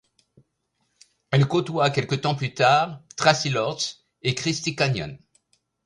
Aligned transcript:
Elle 1.29 1.45
côtoie 1.47 1.91
quelque 1.91 2.15
temps 2.15 2.33
plus 2.33 2.55
tard 2.55 3.03
Traci 3.17 3.51
Lords 3.51 4.01
et 4.23 4.33
Christy 4.33 4.75
Canyon. 4.75 5.15